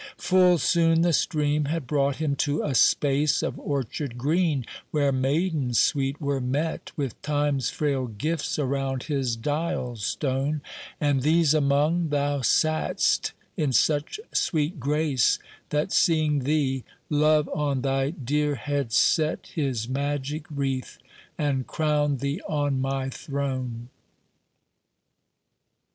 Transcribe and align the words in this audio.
Full 0.17 0.57
soon 0.57 1.01
the 1.03 1.13
stream 1.13 1.65
had 1.65 1.85
brought 1.85 2.15
him 2.15 2.35
to 2.37 2.63
a 2.63 2.73
space 2.73 3.43
Of 3.43 3.59
orchard 3.59 4.17
green, 4.17 4.65
where 4.89 5.11
maidens 5.11 5.77
sweet 5.77 6.19
were 6.19 6.41
met 6.41 6.91
With 6.97 7.21
Time's 7.21 7.69
frail 7.69 8.07
gifts 8.07 8.57
around 8.57 9.03
his 9.03 9.35
dial 9.35 9.95
stone; 9.97 10.61
And, 10.99 11.21
these 11.21 11.53
among, 11.53 12.09
thou 12.09 12.39
sat'st 12.39 13.33
in 13.55 13.73
such 13.73 14.19
sweet 14.33 14.79
grace, 14.79 15.37
That, 15.69 15.91
seeing 15.93 16.45
thee, 16.45 16.83
Love 17.11 17.47
on 17.53 17.81
thy 17.83 18.09
dear 18.09 18.55
head 18.55 18.91
set 18.91 19.51
His 19.53 19.87
magic 19.87 20.47
wreath 20.49 20.97
and 21.37 21.67
crowned 21.67 22.21
thee 22.21 22.41
on 22.49 22.79
my 22.81 23.11
throne. 23.11 23.89